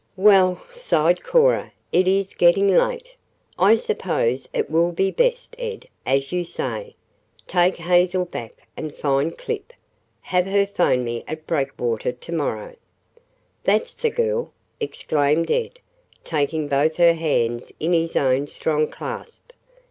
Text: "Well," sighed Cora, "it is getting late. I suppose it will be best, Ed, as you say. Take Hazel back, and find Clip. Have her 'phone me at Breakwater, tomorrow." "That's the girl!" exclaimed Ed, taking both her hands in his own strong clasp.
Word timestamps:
"Well," 0.17 0.63
sighed 0.73 1.23
Cora, 1.23 1.73
"it 1.91 2.07
is 2.07 2.33
getting 2.33 2.67
late. 2.75 3.13
I 3.59 3.75
suppose 3.75 4.49
it 4.51 4.67
will 4.67 4.91
be 4.91 5.11
best, 5.11 5.55
Ed, 5.59 5.87
as 6.07 6.31
you 6.31 6.43
say. 6.43 6.95
Take 7.47 7.75
Hazel 7.75 8.25
back, 8.25 8.67
and 8.75 8.95
find 8.95 9.37
Clip. 9.37 9.73
Have 10.21 10.47
her 10.47 10.65
'phone 10.65 11.03
me 11.03 11.23
at 11.27 11.45
Breakwater, 11.45 12.13
tomorrow." 12.13 12.73
"That's 13.63 13.93
the 13.93 14.09
girl!" 14.09 14.51
exclaimed 14.79 15.51
Ed, 15.51 15.79
taking 16.23 16.67
both 16.67 16.95
her 16.97 17.13
hands 17.13 17.71
in 17.79 17.93
his 17.93 18.15
own 18.15 18.47
strong 18.47 18.87
clasp. 18.87 19.51